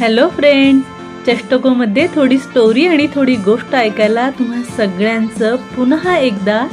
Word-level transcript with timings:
Hello 0.00 0.28
friend 0.28 0.82
चष्टकोमध्ये 1.26 2.06
थोडी 2.14 2.38
story 2.38 2.86
आणि 2.86 3.06
थोडी 3.14 3.36
गोष्ट 3.36 3.74
ऐकायला 3.74 4.30
तुम्हा 4.30 4.62
सगळ्यांचं 4.76 5.56
पुन्हा 5.56 6.16
एकदा 6.18 6.66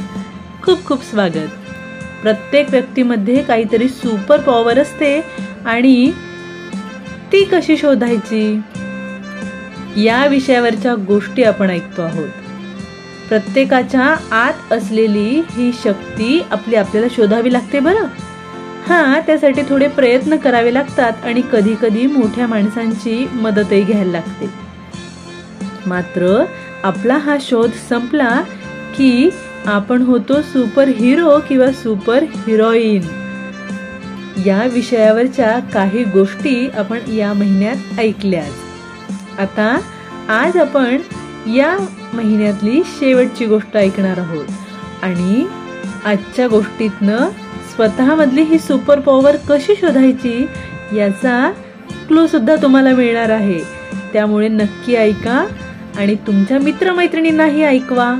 खूप 0.62 0.84
खूप 0.84 1.02
स्वागत. 1.02 1.48
प्रत्येक 2.22 2.70
व्यक्तीमध्ये 2.70 3.42
काहीतरी 3.42 3.88
सुपर 3.88 4.40
पॉवर 4.40 4.78
असते 4.78 5.20
आणि 5.64 6.12
ती 7.32 7.44
कशी 7.44 7.76
शोधायची? 7.76 8.60
या 10.04 10.26
विषयावरच्या 10.26 10.94
गोष्टी 10.94 11.42
आपण 11.42 11.70
ऐकतो 11.70 12.02
आहोत. 12.02 12.28
प्रत्येकाच्या 13.28 14.16
आत 14.30 14.72
असलेली 14.72 15.42
ही 15.50 15.72
शक्ती 15.84 16.42
आपली 16.50 16.76
आपल्याला 16.76 17.08
शोधावी 17.16 17.52
लागते 17.52 17.80
बरं? 17.80 18.25
हा 18.88 19.20
त्यासाठी 19.20 19.62
थोडे 19.68 19.88
प्रयत्न 19.88 20.36
करावे 20.36 20.74
लागतात 20.74 21.24
आणि 21.24 21.42
कधी 21.52 21.74
कधी 21.82 22.06
मोठ्या 22.06 22.46
माणसांची 22.46 23.26
मदतही 23.32 23.82
घ्यायला 23.82 24.10
लागते. 24.10 24.50
मात्र 25.86 26.44
आपला 26.82 27.16
हा 27.16 27.36
शोध 27.40 27.70
संपला 27.88 28.40
की 28.96 29.30
आपण 29.66 30.02
होतो 30.02 30.40
सुपर 30.42 30.88
हिरो 30.88 31.38
किंवा 31.48 31.70
सुपर 31.72 32.22
हिरोईन 32.22 33.02
या 34.46 34.62
विषयावरच्या 34.72 35.58
काही 35.74 36.04
गोष्टी 36.04 36.68
आपण 36.68 36.98
या 37.10 37.32
महिन्यात 37.32 38.00
ऐकल्याच 38.00 39.40
आता 39.40 39.78
आज 40.28 40.56
आपण 40.56 40.96
या 41.50 41.76
महिन्यातली 42.14 42.82
शेवटची 42.86 43.46
गोष्ट 43.46 43.76
ऐकणार 43.76 44.18
आहोत. 44.18 44.46
आणि 45.02 45.46
आजच्या 46.04 46.48
गोष्टीतनं 46.48 47.28
स्वतःमधली 47.76 48.42
ही 48.42 48.58
सुपर 48.58 49.00
पॉवर 49.00 49.36
कशी 49.48 49.74
शोधायची 49.76 50.46
याचा 50.96 51.52
क्लू 52.08 52.26
सुद्धा 52.26 52.56
तुम्हाला 52.56 52.90
मिळणार 52.90 53.30
आहे. 53.30 53.58
त्यामुळे 54.12 54.48
नक्की 54.48 54.94
ऐका 54.94 55.46
आणि 55.96 56.14
तुमच्या 56.14 56.58
मित्रमैत्रिणींनाही 56.58 57.62
ऐकवा. 57.62 58.14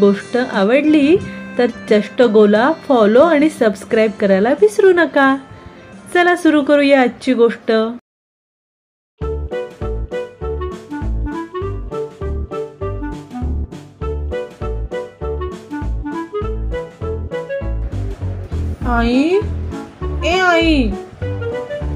गोष्ट 0.00 0.38
आवडली 0.52 1.16
तर 1.58 1.66
चष्ट 1.90 2.22
गोला 2.22 2.72
फॉलो 2.88 3.20
आणि 3.20 3.50
सबस्क्राईब 3.50 4.10
करायला 4.20 4.50
विसरू 4.50 4.92
नका. 4.92 5.36
चला 6.14 6.36
सुरू 6.36 6.62
करूया 6.62 7.02
आजची 7.02 7.34
गोष्ट. 7.34 7.72
आई? 18.88 19.22
ए 20.24 20.38
आई 20.38 20.88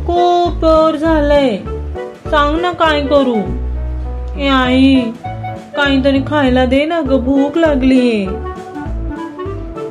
खूप 0.06 0.54
बोर 0.54 0.96
झालंय. 0.96 1.56
सांग 2.30 2.60
ना 2.60 2.72
काय 2.72 3.00
करू? 3.00 3.36
ए 4.40 4.48
आई 4.48 4.94
काहीतरी 5.76 6.20
खायला 6.26 6.64
दे 6.64 6.84
ना 6.84 7.00
ग 7.00 7.16
भूक 7.18 7.58
लागलीये 7.58 8.26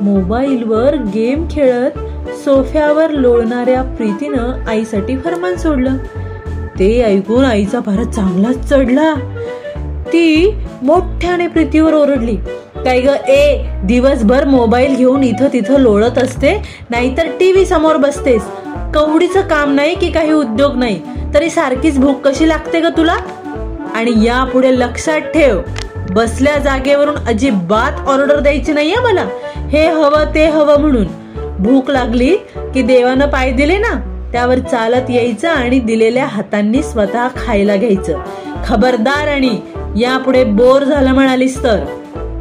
मोबाईलवर 0.00 0.94
गेम 1.14 1.46
खेळत 1.50 1.98
सोफ्यावर 2.44 3.10
लोळणाऱ्या 3.10 3.82
प्रीतीनं 3.82 4.64
आईसाठी 4.68 5.16
फरमान 5.18 5.56
सोडलं. 5.56 5.96
ते 6.78 7.02
ऐकून 7.02 7.44
आईचा 7.44 7.80
भारत 7.80 8.06
चांगलाच 8.06 8.68
चढला. 8.68 9.14
ती 10.06 10.56
मोठ्याने 10.82 11.46
प्रीतीवर 11.46 11.94
ओरडली. 11.94 12.36
काय 12.84 13.00
ग. 13.00 13.08
ए 13.28 13.64
दिवसभर 13.84 14.44
मोबाईल 14.44 14.96
घेऊन 14.96 15.22
इथं 15.24 15.48
तिथं 15.52 15.78
लोळत 15.78 16.18
असते 16.18 16.62
नाहीतर 16.90 17.26
टीव्ही 17.40 17.66
समोर 17.66 17.96
बसतेस. 17.96 18.42
कवडीचं 18.94 19.40
काम 19.40 19.74
नाही 19.74 19.94
की 19.94 20.10
काही 20.10 20.32
उद्योग 20.32 20.76
नाही. 20.76 21.00
तरी 21.34 21.50
सारखीच 21.50 21.98
भूक 21.98 22.28
कशी 22.28 22.48
लागते 22.48 22.80
ग 22.80 22.86
तुला? 22.96 23.16
आणि 23.94 24.12
यापुढे 24.24 24.78
लक्षात 24.78 25.20
ठेव 25.20 25.60
बसल्या 26.10 26.58
जागेवरून 26.58 27.16
अजिबात 27.26 28.08
ऑर्डर 28.08 28.40
द्यायची 28.40 28.72
नाहीये 28.72 29.00
मला. 29.00 29.26
हे 29.70 29.86
हवं 29.88 30.34
ते 30.34 30.46
हवं 30.46 30.80
म्हणून. 30.80 31.06
भूक 31.58 31.90
लागली 31.90 32.36
की 32.74 32.82
देवानं 32.82 33.26
पाय 33.26 33.50
दिले 33.52 33.78
ना 33.78 33.94
त्यावर 34.32 34.58
चालत 34.58 35.10
यायचं 35.10 35.48
आणि 35.48 35.78
दिलेल्या 35.78 36.26
हातांनी 36.26 36.82
स्वतः 36.82 37.28
खायला 37.28 37.76
घ्यायचं. 37.76 38.18
खबरदार 38.66 39.28
आणि 39.28 39.56
यापुढे 39.96 40.44
बोर 40.44 40.84
झालं 40.84 41.12
म्हणालीस 41.12 41.62
तर. 41.62 41.84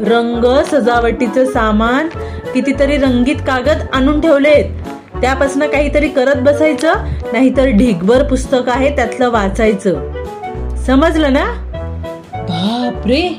रंग 0.08 0.64
सजावटीचं 0.64 1.46
सामान 1.46 2.08
कितीतरी 2.54 2.98
रंगीत 2.98 3.36
कागद 3.36 3.78
आणून 3.94 4.22
ठेवलेत. 4.22 4.66
त्यापासून 5.22 5.62
काहीतरी 5.62 6.10
करत 6.10 6.36
बसायचं 6.36 6.94
नाहीतर 7.34 7.66
ढिगभर 7.66 8.24
पुस्तक 8.24 8.70
आहे 8.70 8.96
त्यातलं 8.96 9.30
वाचायचं. 9.30 10.12
समजलं 10.76 11.34
ना? 11.34 11.46
बापरे! 12.34 13.30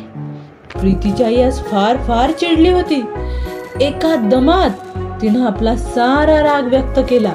प्रीतीची 0.80 1.24
आई 1.24 1.42
आज 1.42 1.64
फार 1.64 1.96
फार 1.96 2.30
चिडली 2.30 2.70
होती. 2.70 3.04
एका 3.80 4.14
दमात 4.16 4.70
तिनं 5.22 5.46
आपला 5.46 5.76
सारा 5.76 6.42
राग 6.42 6.62
व्यक्त 6.62 7.00
केला. 7.10 7.32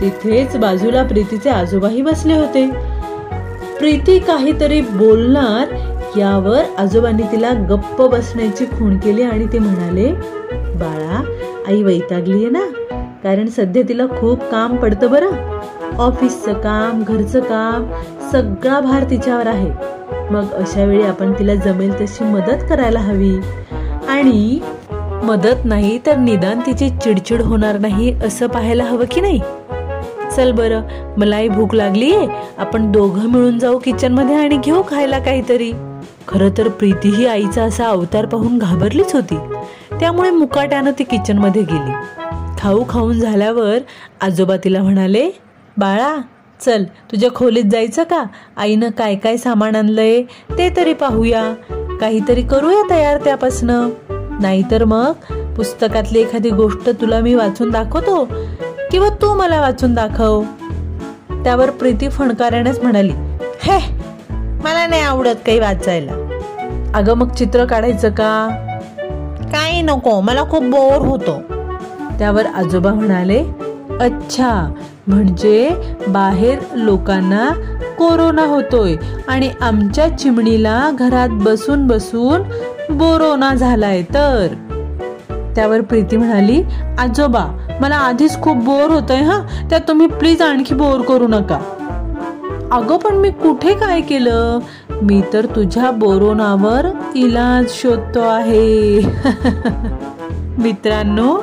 तिथेच 0.00 0.56
बाजूला 0.56 1.02
प्रीतीचे 1.02 1.50
आजोबाही 1.50 2.02
बसले 2.02 2.34
होते. 2.34 2.70
प्रीती 3.78 4.18
काहीतरी 4.18 4.80
बोलणार 4.80 5.64
यावर 6.18 6.62
आजोबांनी 6.78 7.22
तिला 7.22 7.52
गप्प 7.52 8.02
बसण्याची 8.02 8.64
खूण 8.66 8.98
केली 8.98 9.22
आणि 9.22 9.46
ते 9.52 9.58
म्हणाले 9.58 10.12
बाळा 10.74 11.22
आई 11.66 11.82
वैतागली 11.82 12.36
आहे 12.36 12.50
ना 12.50 12.64
कारण 13.24 13.46
सध्या 13.46 13.82
तिला 13.88 14.06
खूप 14.06 14.50
काम 14.50 14.76
पडतं 14.76 15.10
बरं. 15.10 15.30
ऑफिसचं 15.98 16.52
काम 16.52 17.02
घरचं 17.02 17.40
काम 17.40 17.84
सगळा 18.32 18.80
भार 18.80 19.04
तिच्यावर 19.10 19.46
आहे. 19.46 19.70
मग 20.30 20.52
अशा 20.52 20.84
वेळी 20.84 21.02
आपण 21.02 21.32
तिला 21.32 21.54
जमेल 21.54 22.00
तशी 22.00 22.24
मदत 22.24 22.64
करायला 22.68 22.98
हवी. 22.98 23.40
आणि 24.08 24.58
मदत 25.22 25.64
नाही 25.64 25.98
तर 26.06 26.16
निदान 26.16 26.60
तिची 26.66 26.88
चिडचिड 26.88 27.42
होणार 27.42 27.78
नाही 27.78 28.14
असं 28.24 28.46
पाहायला 28.46 28.84
हवं 28.84 29.04
की 29.10 29.20
नाही? 29.20 29.40
चल 30.36 30.52
बरं 30.52 30.80
मलाही 31.18 31.48
भूक 31.48 31.74
लागलीये. 31.74 32.26
आपण 32.58 32.92
दोघं 32.92 33.28
मिळून 33.28 33.58
जाऊ 33.58 33.78
किचनमध्ये 33.78 34.34
आणि 34.34 34.56
घेऊ 34.56 34.82
खायला 34.88 35.18
काहीतरी. 35.18 35.72
खरं 36.28 36.48
तर 36.58 36.68
प्रीती 36.68 37.08
ही 37.08 37.26
आईचा 37.26 37.62
असा 37.62 37.88
अवतार 37.88 38.26
पाहून 38.26 38.58
घाबरलीच 38.58 39.14
होती. 39.14 39.38
त्यामुळे 40.00 40.30
मुकाट्यानं 40.30 40.90
ती 40.98 41.04
किचनमध्ये 41.04 41.62
गेली. 41.62 41.92
खाऊ 42.58 42.84
खाऊन 42.88 43.20
झाल्यावर 43.20 43.78
आजोबा 44.20 44.56
तिला 44.56 44.82
म्हणाले 44.82 45.30
बाळा 45.76 46.16
चल 46.60 46.84
तुझ्या 46.84 47.30
खोलीत 47.34 47.64
जायचं 47.64 48.02
का? 48.02 48.24
आईनं 48.56 48.90
काय 48.90 49.14
काय 49.14 49.36
सामान 49.36 49.76
आणलंय 49.76 50.22
ते 50.58 50.76
तरी 50.76 50.92
पाहूया. 50.92 51.54
काहीतरी 52.00 52.42
करूया 52.42 52.90
तयार 52.90 53.16
त्यापासनं. 53.24 53.88
नाहीतर 54.40 54.84
मग 54.84 55.12
पुस्तकातली 55.56 56.20
एखादी 56.20 56.50
गोष्ट 56.50 56.90
तुला 56.90 57.20
मी 57.20 57.34
वाचून 57.34 57.70
दाखवतो 57.70 58.24
किंवा 58.90 59.08
तू 59.08 59.34
मला 59.34 59.60
वाचून 59.60 59.94
दाखव. 59.94 60.42
त्यावर 61.44 61.70
प्रीती 61.70 62.08
फणकाऱ्यानेच 62.08 62.80
म्हणाली 62.82 63.12
हे 63.62 64.07
मला 64.64 64.86
नाही 64.86 65.02
आवडत 65.02 65.34
काही 65.46 65.58
वाचायला. 65.58 66.12
अगं 66.94 67.14
मग 67.14 67.28
चित्र 67.28 67.64
काढायचं 67.64 68.10
का? 68.10 68.48
काही 69.52 69.82
नको 69.82 70.20
मला 70.20 70.44
खूप 70.44 70.62
बोर 70.62 71.06
होतो. 71.06 71.40
त्यावर 72.18 72.46
आजोबा 72.46 72.94
म्हणाले 72.94 73.38
अच्छा 74.00 74.68
म्हणजे 75.06 75.68
बाहेर 76.08 76.58
लोकांना 76.74 77.48
कोरोना 77.98 78.42
होतोय 78.42 78.96
आणि 79.28 79.50
आमच्या 79.60 80.08
चिमणीला 80.18 80.90
घरात 80.98 81.28
बसून 81.32 81.86
बसून 81.86 82.42
बोरोना 82.90 83.54
झालाय 83.54 84.02
तर? 84.02 84.46
त्यावर 85.56 85.80
प्रीती 85.80 86.16
म्हणाली 86.16 86.62
आजोबा 86.98 87.44
मला 87.80 87.96
आधीच 87.96 88.40
खूप 88.42 88.56
बोर 88.56 88.90
होतंय 88.90 89.22
हा. 89.22 89.40
त्यात 89.70 89.80
तुम्ही 89.88 90.06
प्लीज 90.06 90.42
आणखी 90.42 90.74
बोर 90.74 91.00
करू 91.00 91.28
नका. 91.28 91.58
अगं 92.72 92.98
पण 92.98 93.14
मी 93.14 93.30
कुठे 93.30 93.74
काय 93.74 94.00
केलं? 94.00 94.58
मी 95.02 95.20
तर 95.32 95.46
तुझ्या 95.46 95.90
बोरोनावर 95.90 96.86
इलाज 97.14 97.66
शोधतो 97.70 98.20
आहे. 98.20 99.00
मित्रांनो 100.58 101.36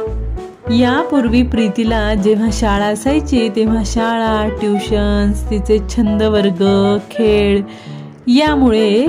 यापूर्वी 0.72 1.42
प्रीतीला 1.44 2.14
जेव्हा 2.14 2.50
शाळा 2.54 2.86
असायची 2.86 3.50
तेव्हा 3.56 3.82
शाळा 3.86 4.48
ट्युशन्स 4.62 5.50
तिचे 5.50 5.80
छंद 5.90 6.24
वर्ग 6.24 6.64
खेळ 7.12 7.62
यामुळे 8.28 9.08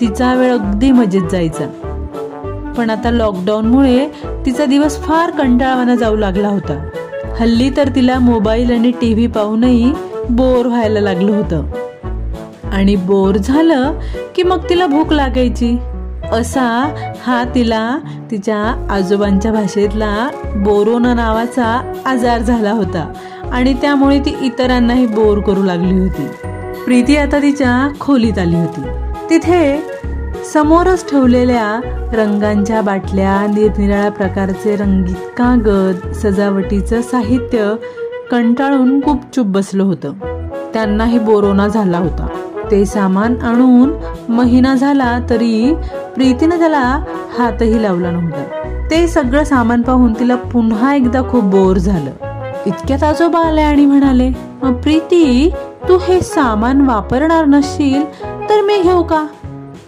तिचा 0.00 0.34
वेळ 0.34 0.52
अगदी 0.52 0.90
मजेत 0.90 1.28
जायचा. 1.32 1.66
पण 2.76 2.90
आता 2.90 3.10
लॉकडाऊनमुळे 3.10 4.06
तिचा 4.46 4.64
दिवस 4.64 4.98
फार 5.00 5.30
कंटाळवाना 5.30 5.94
जाऊ 5.94 6.16
लागला 6.16 6.48
होता. 6.48 6.88
हल्ली 7.40 7.70
तर 7.76 7.88
तिला 7.94 8.18
मोबाईल 8.18 8.70
आणि 8.70 8.90
टी 8.90 9.14
व्ही 9.14 9.26
पाहूनही 9.26 9.92
बोर 10.36 10.66
व्हायला 10.66 11.00
लागलं 11.00 11.32
होतं. 11.32 11.62
आणि 12.72 12.96
बोर 12.96 13.36
झालं 13.36 13.92
की 14.34 14.42
मग 14.42 14.58
तिला 14.70 14.86
भूक 14.86 15.12
लागायची. 15.12 15.78
असा 16.32 16.94
हा 17.26 17.44
तिला 17.54 17.98
तिच्या 18.30 18.86
आजोबांच्या 18.90 19.52
भाषेतला 19.52 20.28
बोरोना 20.56 21.14
नावाचा 21.14 21.92
आजार 22.06 22.38
झाला 22.38 22.70
होता. 22.70 23.12
आणि 23.52 23.74
त्यामुळे 23.74 24.18
ती 24.18 24.34
इतरांनाही 24.42 25.06
बोर 25.06 25.40
करू 25.40 25.62
लागली 25.62 25.98
होती. 25.98 26.26
प्रीती 26.84 27.16
आता 27.16 27.38
तिच्या 27.38 27.88
खोलीत 28.00 28.38
आली 28.38 28.56
होती. 28.56 28.82
तिथे 29.30 29.82
समोरच 30.52 31.10
ठेवलेल्या 31.10 31.80
रंगांच्या 32.12 32.80
बाटल्या 32.80 33.46
निरनिराळ्या 33.54 34.10
प्रकारचे 34.10 34.76
रंगीत 34.76 35.14
कागद 35.14 36.12
सजावटीचं 36.12 37.02
साहित्य 37.02 37.74
कंटाळून 38.32 38.98
गुपचूप 38.98 39.46
बसलं 39.46 39.82
होतं. 39.82 40.12
त्यांनाही 40.72 41.18
बोरोना 41.18 41.68
झाला 41.68 41.98
होता. 41.98 42.26
ते 42.70 42.86
सामान 42.86 43.34
आणून 43.42 43.92
महिना 44.28 44.74
झाला 44.74 45.18
तरी 45.30 45.74
प्रीतीनं 46.14 46.58
त्याला 46.58 47.04
हातही 47.38 47.82
लावला 47.82 48.10
नव्हता. 48.10 48.44
ते 48.90 49.06
सगळं 49.06 49.44
सामान 49.44 49.82
पाहून 49.82 50.12
तिला 50.12 50.36
पुन्हा 50.36 50.94
एकदा 50.94 51.22
खूप 51.22 51.44
बोर 51.44 51.76
झालं. 51.76 52.10
इतक्यात 52.66 53.02
आजोबा 53.02 53.38
आले 53.38 53.60
आणि 53.60 53.86
म्हणाले 53.86 54.30
प्रीती 54.62 55.52
तू 55.88 55.98
हे 56.02 56.20
सामान 56.20 56.80
वापरणार 56.80 57.44
नसशील 57.44 58.02
तर 58.22 58.60
मी 58.60 58.82
घेऊ 58.82 59.02
का? 59.02 59.26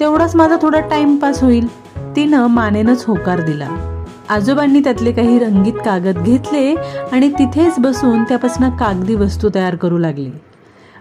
तेवढाच 0.00 0.36
माझा 0.36 0.56
थोडा 0.62 0.80
टाइमपास 0.80 1.42
होईल. 1.42 1.68
तिनं 2.16 2.46
मानेनच 2.46 3.04
होकार 3.06 3.40
दिला. 3.40 3.93
आजोबांनी 4.30 4.80
त्यातले 4.80 5.12
काही 5.12 5.38
रंगीत 5.38 5.72
कागद 5.72 6.24
घेतले 6.24 6.74
आणि 7.12 7.28
तिथेच 7.28 7.74
बसून 7.78 8.22
त्यापासून 8.24 8.70
कागदी 8.70 9.14
वस्तू 9.14 9.48
तयार 9.54 9.74
करू 9.74 9.98
लागली. 9.98 10.30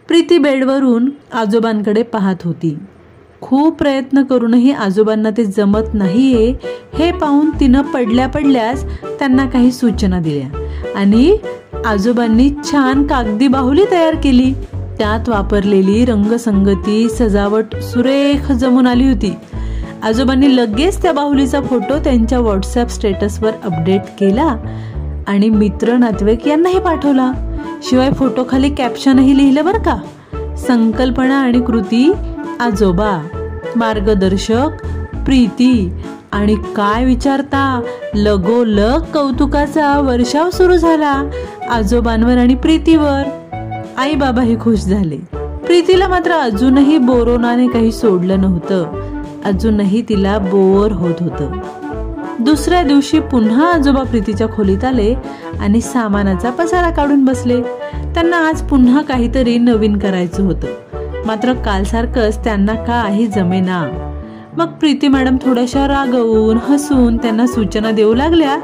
प्रीती 0.07 0.37
बेडवरून 0.37 1.09
आजोबांकडे 1.33 2.03
पाहत 2.03 2.35
होती. 2.43 2.79
खूप 3.41 3.77
प्रयत्न 3.77 4.23
करूनही 4.23 4.71
आजोबांना 4.71 5.29
ते 5.29 5.45
जमत 5.45 5.93
नाहीये 5.93 6.55
हे 6.93 7.11
पाहून 7.11 7.49
तिनं 7.59 7.81
पडल्या 7.81 8.27
पडल्यास 8.27 8.85
त्यांना 9.03 9.45
काही 9.45 9.71
सूचना 9.71 10.19
दिल्या. 10.19 10.67
आणि 10.95 11.37
आजोबांनी 11.85 12.49
छान 12.63 13.07
कागदी 13.07 13.47
बाहुली 13.47 13.85
तयार 13.91 14.15
केली. 14.15 14.53
त्यात 14.97 15.29
वापरलेली 15.29 16.05
रंगसंगती 16.05 17.09
सजावट 17.09 17.75
सुरेख 17.75 18.51
जमून 18.51 18.87
आली 18.87 19.07
होती. 19.07 19.35
आजोबांनी 20.03 20.55
लगेच 20.55 21.01
त्या 21.01 21.11
बाहुलीचा 21.13 21.61
फोटो 21.61 21.99
त्यांच्या 21.99 22.39
व्हॉट्सअप 22.39 22.87
स्टेटसवर 22.87 23.51
अपडेट 23.63 24.01
केला 24.19 24.55
आणि 25.27 25.49
मित्र 25.49 25.93
नातेवाईक 25.93 26.47
यांनाही 26.47 26.79
पाठवला. 26.79 27.31
शिवाय 27.83 28.11
फोटोखाली 28.11 28.69
कॅप्शनही 28.69 29.37
लिहिलं 29.37 29.65
बरं 29.65 29.79
का? 29.79 29.97
संकल्पना 30.55 31.35
आणि 31.35 31.61
कृती 31.61 32.13
आजोबा 32.59 33.27
मार्गदर्शक 33.75 34.67
प्रीती 35.25 35.93
आणि 36.31 36.55
काय 36.55 37.05
विचारता? 37.05 37.81
लगोलग 38.15 39.01
कौतुकाचा 39.01 39.99
वर्षाव 39.99 40.49
सुरू 40.49 40.75
झाला 40.75 41.29
आजोबांवर 41.69 42.37
आणि 42.37 42.55
प्रीतीवर. 42.55 43.23
आई 43.97 44.15
बाबाही 44.15 44.59
खुश 44.59 44.79
झाले. 44.79 45.17
प्रीतीला 45.57 46.07
मात्र 46.07 46.31
अजूनही 46.31 46.97
बोरोनाने 46.97 47.67
काही 47.67 47.91
सोडलं 47.91 48.41
नव्हतं. 48.41 49.03
अजूनही 49.45 50.01
तिला 50.09 50.37
बोर 50.37 50.91
होत 50.91 51.15
होतं. 51.19 51.59
दुसऱ्या 52.39 52.83
दिवशी 52.83 53.19
पुन्हा 53.19 53.73
आजोबा 53.73 54.03
प्रीतीच्या 54.03 54.47
खोलीत 54.47 54.83
आले 54.83 55.15
आणि 55.59 55.81
सामानाचा 55.81 56.49
पसारा 56.49 56.89
काढून 56.89 57.25
बसले. 57.25 57.61
त्यांना 58.13 58.37
आज 58.37 58.61
पुन्हा 58.61 59.01
काहीतरी 59.01 59.57
नवीन 59.57 59.97
करायचं 59.97 60.43
होतं. 60.43 60.67
मात्र 61.25 61.53
कालसारखंच 61.53 62.43
त्यांना 62.43 62.73
काही 62.73 63.27
जमेना. 63.27 64.09
मग 64.57 64.65
प्रीती 64.65 65.07
मॅडम 65.07 65.35
थोड्याशा 65.35 65.87
रागवून 65.87 66.57
हसून 66.57 67.17
त्यांना 67.17 67.47
सूचना 67.47 67.91
देऊ 67.91 68.13
लागल्या 68.13 68.57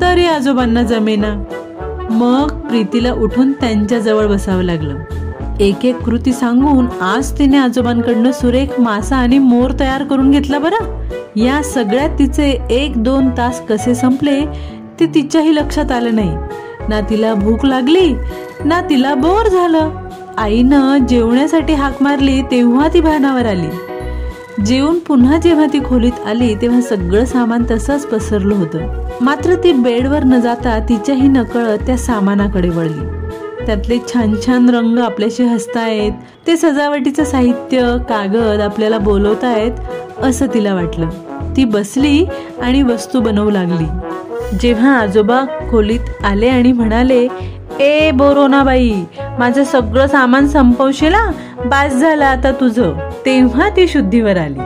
तरी 0.00 0.26
आजोबांना 0.26 0.82
जमेना. 0.82 1.44
मग 2.10 2.48
प्रीतीला 2.48 3.12
उठून 3.12 3.52
त्यांच्याजवळ 3.52 4.26
बसावं 4.26 4.62
लागलं. 4.62 4.94
एक 5.60 5.84
एक 5.84 5.96
कृती 5.96 6.32
सांगून 6.32 6.86
आज 7.00 7.38
तिने 7.38 7.56
आजोबांकडनं 7.56 8.32
सुरेख 8.32 8.80
मासा 8.80 9.16
आणि 9.16 9.38
मोर 9.38 9.70
तयार 9.80 10.04
करून 10.04 10.30
घेतला 10.30 10.58
बरं. 10.58 11.06
या 11.36 11.62
सगळ्यात 11.62 12.08
तिचे 12.18 12.58
एक 12.70 13.02
दोन 13.02 13.30
तास 13.30 13.60
कसे 13.60 13.94
संपले 13.94 14.40
ते 15.00 15.06
तिच्याही 15.06 15.54
लक्षात 15.56 15.92
आलं 15.92 16.14
नाही. 16.14 16.36
ना 16.88 17.00
तिला 17.10 17.34
भूक 17.34 17.64
लागली 17.64 18.14
ना 18.64 18.80
तिला 18.80 19.14
बोर 19.14 19.48
झालं. 19.48 19.90
आईनं 20.38 21.06
जेवण्यासाठी 21.06 21.74
हाक 21.74 22.02
मारली 22.02 22.42
तेव्हा 22.42 22.88
ती 22.94 23.00
भानावर 23.00 23.46
आली. 23.46 23.68
जेवून 24.64 24.98
पुन्हा 24.98 25.38
जेव्हा 25.38 25.66
ती 25.72 25.80
खोलीत 25.80 26.26
आली 26.26 26.54
तेव्हा 26.54 26.80
सगळं 26.80 27.24
सामान 27.24 27.64
तसंच 27.70 28.06
पसरलं 28.06 28.54
होतं. 28.54 28.78
मात्र 29.20 29.54
ती 29.54 29.72
बेडवर 29.72 30.24
न 30.24 30.40
जाता 30.40 30.78
तिच्याही 30.88 31.28
नकळत 31.28 31.78
त्या 31.86 31.98
सामानाकडे 31.98 32.68
वळली. 32.68 33.19
त्यातले 33.66 33.98
छान 34.12 34.34
छान 34.46 34.70
रंग 34.70 34.98
आपल्याशी 34.98 35.42
हसतायत. 35.42 36.12
ते 36.46 36.56
सजावटीचं 36.56 37.24
साहित्य 37.24 37.96
कागद 38.08 38.60
आपल्याला 38.60 38.98
बोलवतायत 38.98 39.72
असं 40.22 40.46
तिला 40.54 40.74
वाटलं. 40.74 41.08
ती 41.56 41.64
बसली 41.64 42.24
आणि 42.62 42.82
वस्तू 42.82 43.20
बनवू 43.20 43.50
लागली. 43.50 43.86
जेव्हा 44.60 44.98
आजोबा 45.00 45.44
खोलीत 45.70 46.24
आले 46.24 46.48
आणि 46.48 46.72
म्हणाले 46.72 47.28
ए 47.80 48.10
बोरोनाबाई 48.10 48.94
माझं 49.38 49.64
सगळं 49.64 50.06
सामान 50.06 50.46
संपवशील? 50.46 51.14
बास 51.64 51.92
झालं 51.92 52.24
आता 52.24 52.52
तुझं. 52.52 52.92
तेव्हा 53.26 53.68
ती 53.68 53.88
शुद्धीवर 53.88 54.36
आली. 54.36 54.60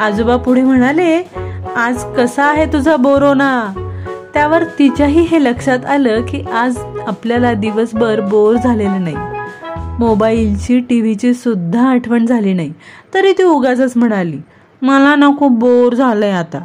आजोबा 0.00 0.36
पुढे 0.36 0.62
म्हणाले 0.62 1.28
आज 1.76 2.04
कसा 2.16 2.44
आहे 2.44 2.66
तुझा 2.66 2.96
बोरोना? 2.96 3.72
त्यावर 4.36 4.64
तिच्याही 4.64 5.20
हे 5.20 5.44
लक्षात 5.44 5.84
आलं 5.86 6.22
की 6.22 6.40
आज 6.40 6.78
आपल्याला 7.06 7.52
दिवसभर 7.52 8.20
बोर 8.20 8.56
झालेलं 8.56 9.04
नाही. 9.04 9.16
मोबाईलची 9.98 10.80
टी 10.80 11.00
व्हीची 11.00 11.34
सुद्धा 11.34 11.88
आठवण 11.88 12.26
झाली 12.26 12.52
नाही. 12.52 12.72
तरी 13.14 13.32
ती 13.32 13.42
उगाच 13.42 13.96
म्हणाली 13.96 14.38
मला 14.82 15.14
ना 15.14 15.30
खूप 15.38 15.52
बोर 15.52 15.94
झालंय 15.94 16.30
आता. 16.30 16.58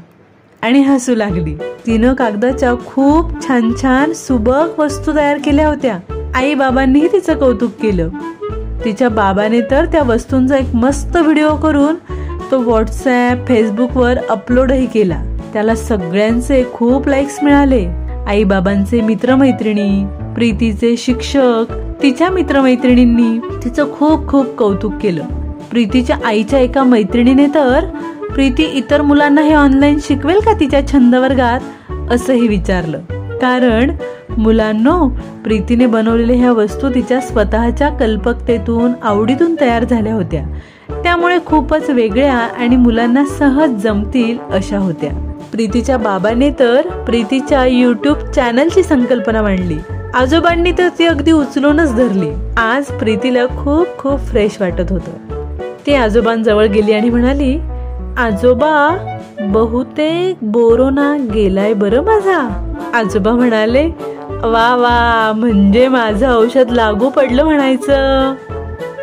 आणि 0.61 0.81
हसू 0.81 1.15
लागली. 1.15 1.55
तिनं 1.55 2.13
कागदाच्या 2.13 2.73
खूप 2.85 3.47
छान 3.47 3.71
छान 3.81 4.13
सुबक 4.13 4.79
वस्तू 4.79 5.15
तयार 5.15 5.37
केल्या 5.45 5.67
होत्या. 5.67 5.99
आई 6.35 6.53
बाबांनीही 6.53 7.07
तिचं 7.07 7.37
कौतुक 7.37 7.71
केलं. 7.81 8.09
तिच्या 8.85 9.09
बाबाने 9.09 9.61
तर 9.61 9.85
त्या 9.85 10.03
वस्तूंचा 10.03 10.57
एक 10.57 10.75
मस्त 10.75 11.17
व्हिडिओ 11.17 11.55
करून 11.55 11.95
तो 12.51 12.59
व्हॉट्सॲप 12.59 13.47
फेसबुकवर 13.47 14.17
अपलोडही 14.29 14.85
केला. 14.85 15.23
त्याला 15.53 15.75
सगळ्यांचे 15.75 16.63
खूप 16.73 17.07
लाईक्स 17.07 17.39
मिळाले. 17.43 17.87
आई 18.27 18.43
बाबांचे 18.43 19.01
मित्रमैत्रिणी 19.01 20.05
प्रीतीचे 20.35 20.97
शिक्षक 20.97 21.63
तिच्या 22.03 22.29
मित्रमैत्रिणींनी 22.29 23.39
तिचं 23.63 23.93
खूप 23.93 24.27
खूप 24.27 24.45
कौतुक 24.45 24.93
केलं. 25.01 25.23
प्रीतीच्या 25.71 26.17
आईच्या 26.25 26.59
एका 26.59 26.83
मैत्रिणीने 26.83 27.47
तर 27.47 27.85
प्रीती 28.33 28.63
इतर 28.63 29.01
मुलांना 29.01 29.41
हे 29.41 29.53
ऑनलाईन 29.53 29.97
शिकवेल 30.01 30.39
का 30.39 30.53
तिच्या 30.59 30.87
छंद 30.87 31.15
वर्गात? 31.15 31.59
असंही 32.11 32.47
विचारलं. 32.47 32.99
कारण 33.41 33.91
मुलांनो 34.37 35.07
प्रीतीने 35.43 35.85
बनवलेल्या 35.85 36.35
ह्या 36.35 36.51
वस्तू 36.51 36.89
तिच्या 36.89 37.21
स्वतःच्या 37.21 37.89
कल्पकतेतून 37.89 38.91
आवडीतून 39.03 39.55
तयार 39.61 39.83
झाल्या 39.83 40.13
होत्या. 40.13 40.43
त्यामुळे 41.03 41.37
खूपच 41.45 41.89
वेगळ्या 41.89 42.37
आणि 42.37 42.75
मुलांना 42.75 43.25
सहज 43.25 43.69
जमतील 43.69 44.37
अशा 44.51 44.77
होत्या. 44.77 45.30
प्रीतीच्या 45.51 45.97
बाबाने 45.97 46.49
तर 46.59 46.87
प्रीतीच्या 47.05 47.65
युट्यूब 47.65 48.17
चॅनलची 48.17 48.83
संकल्पना 48.83 49.41
मांडली. 49.41 49.77
आजोबांनी 50.13 50.71
तर 50.71 50.87
ती 50.99 51.05
अगदी 51.05 51.31
उचलूनच 51.31 51.95
धरली. 51.95 52.31
आज 52.57 52.85
प्रीतीला 52.85 53.45
खूप 53.45 53.87
खूप 53.97 54.19
फ्रेश 54.19 54.57
वाटत 54.61 54.91
होत. 54.91 55.09
ती 55.85 55.93
आजोबांजवळ 55.93 56.65
गेली 56.65 56.93
आणि 56.93 57.09
म्हणाली 57.09 57.59
आजोबा 58.17 58.97
बहुतेक 59.41 60.37
बोरोना 60.41 61.17
गेलाय 61.33 61.73
बरं 61.73 62.03
माझा. 62.03 62.39
आजोबा 62.93 63.31
म्हणाले 63.31 63.85
वा 64.43 64.75
वा 64.75 65.33
म्हणजे 65.35 65.87
माझं 65.87 66.35
औषध 66.35 66.71
लागू 66.71 67.09
पडलं 67.09 67.43
म्हणायचं. 67.43 68.33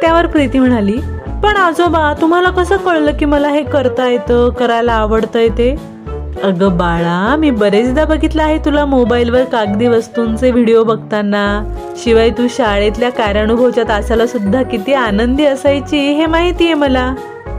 त्यावर 0.01 0.27
प्रीती 0.27 0.59
म्हणाली 0.59 0.97
पण 1.43 1.57
आजोबा 1.57 2.13
तुम्हाला 2.21 2.51
कसं 2.51 2.77
कळलं 2.77 3.17
की 3.17 3.25
मला 3.25 3.49
हे 3.49 3.63
करता 3.63 4.09
येतं 4.09 4.51
करायला 4.51 4.93
आवडतंय 4.93 5.49
ते? 5.49 5.98
अगं 6.43 6.77
बाळा 6.79 7.37
मी 7.37 7.51
बरेचदा 7.51 8.05
बघितलं 8.05 8.43
आहे 8.43 8.59
तुला 8.59 8.85
मोबाईलवर 8.85 9.45
कागदी 9.45 9.87
वस्तूंचे 9.87 10.51
व्हिडिओ 10.51 10.85
बघताना. 10.85 11.75
शिवाय 11.97 12.31
तू 12.31 12.47
शाळेतल्या 12.51 13.11
कार्यानुभवच्या 13.11 13.85
तासाला 13.89 14.27
सुद्धा 14.27 14.63
किती 14.63 14.93
आनंदी 14.93 15.45
असायची 15.45 15.99
हे 15.99 16.27
माहितीये 16.27 16.75
मला. 16.75 17.15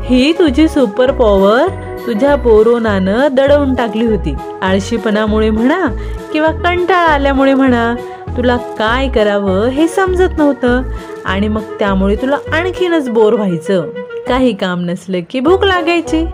ही 0.06 0.32
तुझी 0.40 0.68
सुपर 0.68 1.12
पॉवर 1.12 1.68
तुझ्या 2.08 2.36
पोरोनानं 2.36 3.28
दडवून 3.32 3.74
टाकली 3.74 4.06
होती. 4.06 4.36
आळशीपणामुळे 4.62 5.50
म्हणा 5.50 5.86
किंवा 6.34 6.52
कंटाळा 6.52 7.12
आल्यामुळे 7.14 7.54
म्हणा 7.54 7.96
तुला 8.38 8.58
काय 8.58 9.08
करावं 9.08 9.66
हे 9.66 9.88
समजत 9.88 10.38
नव्हतं 10.38 10.82
आणि 11.26 11.48
मग 11.48 11.62
त्यामुळे 11.80 12.16
तुला 12.16 12.38
आणखीनच 12.54 13.10
बोर 13.10 13.34
व्हायचं. 13.34 13.90
काही 14.28 14.54
काम 14.54 14.86
नसलं 14.86 15.20
की 15.30 15.40
भूक 15.40 15.64
लागायची. 15.64 16.26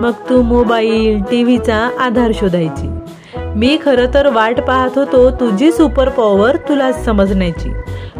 मग 0.00 0.12
तू 0.28 0.42
मोबाईल 0.42 1.22
टी 1.22 1.42
व्हीचा 1.42 1.90
आधार 2.00 2.30
शोधायची. 2.34 2.90
मी 3.56 3.78
खरं 3.84 4.06
तर 4.14 4.26
वाट 4.26 4.60
पाहत 4.60 4.98
होतो 4.98 5.30
तुझी 5.30 5.72
सुपर 5.72 6.08
पॉवर 6.08 6.56
तुला 6.56 6.92
समजण्याची. 6.92 7.70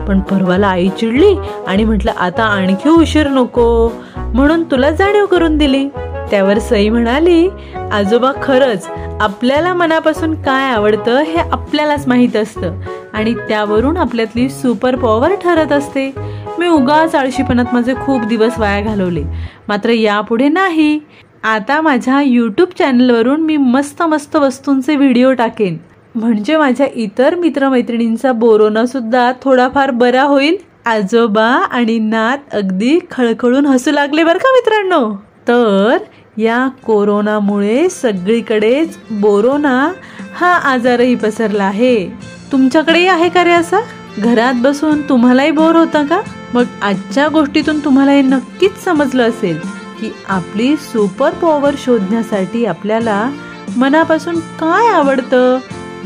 पण 0.09 0.21
परवाला 0.21 0.69
आई 0.69 0.89
चिडली 0.89 1.35
आणि 1.67 1.85
म्हटलं 1.85 2.13
आता 2.19 2.45
आणखी 2.45 2.89
उशीर 2.89 3.29
नको. 3.29 3.93
म्हणून 4.17 4.63
तुला 4.63 4.91
जाणीव 4.91 5.27
करून 5.27 5.59
दिली. 5.59 5.89
त्यावर 6.31 6.59
सई 6.59 6.89
म्हणाली 6.89 7.49
आजोबा 7.93 8.33
खरंच 8.43 8.89
आपल्याला 9.21 9.75
मनापासून 9.75 10.35
काय 10.35 10.71
आवडतं 10.71 11.19
हे 11.19 11.39
आपल्यालाच 11.39 12.09
माहीत 12.09 12.37
असतं 12.37 12.81
आणि 13.13 13.35
त्यावरून 13.35 13.97
आपल्यातली 13.97 14.49
सुपर 14.49 14.97
पॉवर 14.97 15.35
ठरत 15.35 15.73
असते. 15.73 16.15
मी 16.59 16.69
उगाच 16.69 17.15
आळशीपणात 17.15 17.65
माझे 17.73 17.95
खूप 17.95 18.25
दिवस 18.25 18.59
वाया 18.59 18.81
घालवले. 18.81 19.23
मात्र 19.69 19.91
यापुढे 19.91 20.49
नाही. 20.49 20.99
आता 21.43 21.81
माझ्या 21.81 22.23
यूट्यूब 22.23 22.69
चॅनलवरून 22.79 23.41
मी 23.41 23.57
मस्त 23.57 24.03
मस्त 24.03 24.37
वस्तूंचे 24.37 24.97
व्हिडिओ 24.97 25.33
टाकेन. 25.33 25.77
म्हणजे 26.15 26.57
माझ्या 26.57 26.87
इतर 26.95 27.35
मित्रमैत्रिणींचा 27.35 28.33
बोरोनासुद्धा 28.33 29.33
थोडाफार 29.43 29.91
बरा 29.91 30.23
होईल. 30.23 30.57
आजोबा 30.87 31.47
आणि 31.47 31.99
नात 31.99 32.39
अगदी 32.53 32.99
खळखळून 33.11 33.67
हसू 33.67 33.91
लागले 33.91 34.25
बरं 34.25 34.39
का 34.39 34.49
मित्रांनो? 34.49 35.15
तर 35.49 35.97
या 36.37 36.69
कोरोनामुळे 36.87 37.89
सगळीकडेच 37.89 38.99
बोरोना 39.11 39.93
हा 40.41 40.53
आजारही 40.53 41.15
पसरला 41.15 41.65
आहे. 41.65 42.07
तुमच्याकडेही 42.53 43.07
आहे 43.07 43.29
का 43.29 43.45
रे 43.45 43.53
असा? 43.53 43.81
घरात 44.19 44.55
बसून 44.57 45.03
तुम्हालाही 45.09 45.51
बोर 45.51 45.77
होता 45.77 46.03
का? 46.03 46.21
मग 46.55 46.65
आजच्या 46.83 47.29
गोष्टीतून 47.29 47.79
तुम्हाला 47.79 48.13
हे 48.13 48.23
नक्कीच 48.23 48.85
समजलं 48.85 49.29
असेल. 49.29 49.78
की 50.01 50.11
आपली 50.29 50.77
सुपर 50.77 51.35
पॉवर 51.35 51.75
शोधण्यासाठी 51.79 52.65
आपल्याला 52.65 53.31
मनापासून 53.77 54.39
काय 54.61 54.89
आवडतं 54.89 55.59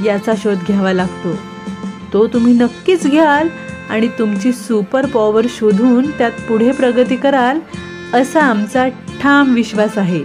याचा 0.05 0.33
शोध 0.43 0.59
घ्यावा 0.69 0.93
लागतो. 0.93 1.35
तो 2.13 2.27
तुम्ही 2.27 2.53
नक्कीच 2.53 3.07
घ्याल 3.07 3.49
आणि 3.91 4.09
तुमची 4.19 4.53
सुपर 4.53 5.07
पॉवर 5.07 5.47
शोधून 5.49 6.11
त्यात 6.11 6.31
पुढे 6.49 6.73
प्रगती 6.73 7.17
कराल 7.17 7.61
असा 8.15 8.41
आमचा 8.41 8.87
ठाम 9.23 9.55
विश्वास 9.55 9.99
आहे. 9.99 10.23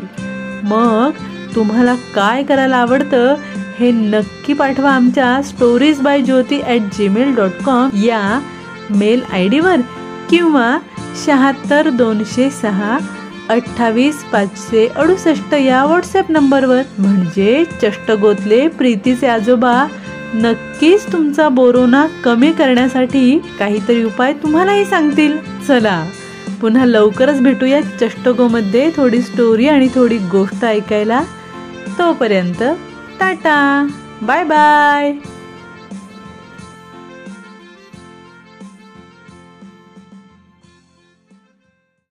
मग 0.63 1.12
तुम्हाला 1.55 1.95
काय 2.15 2.43
करायला 2.43 2.77
आवडतं 2.77 3.36
हे 3.79 3.91
नक्की 3.91 4.53
पाठवा 4.53 4.91
आमच्या 4.91 5.41
stories 5.41 6.00
by 6.01 6.21
Jyoti 6.21 6.62
at 6.62 6.95
Gmail 6.97 7.36
dot 7.36 7.63
com 7.65 7.89
या 7.93 8.39
मेल 8.89 9.21
आय 9.33 9.47
डीवर 9.47 9.81
किंवा 10.29 10.77
शहात्तर 11.25 11.89
दोनशे 11.89 12.50
सहा 12.50 12.97
अठ्ठावीस 13.50 14.24
पाचशे 14.24 14.88
अडुसष्ट 14.96 15.54
या 15.54 15.84
व्हॉट्सॲप 15.86 16.32
नंबरवर. 16.32 16.82
म्हणजे 17.00 17.63
चष्टगोतले 17.82 18.68
प्रीतीचे 18.68 19.27
आजोबा 19.27 19.86
नक्कीच 20.34 21.12
तुमचा 21.12 21.48
बोरोना 21.50 22.06
कमी 22.24 22.51
करण्यासाठी 22.51 23.38
काहीतरी 23.60 24.04
उपाय 24.04 24.34
तुम्हालाही 24.34 24.86
सांगतील. 24.86 25.38
चला 25.68 26.04
पुन्हा 26.62 26.86
लवकरच 26.86 27.42
भेटूया 27.42 27.82
चष्टगोमध्ये 27.82 28.89
थोडी 28.96 29.22
स्टोरी 29.22 29.68
आणि 29.68 29.88
थोडी 29.96 30.18
गोष्ट 30.32 30.66
ऐकायला. 30.66 31.22
तोपर्यंत 32.00 32.63
टाटा 33.20 33.88
बाय 34.22 34.44
बाय. 34.44 35.13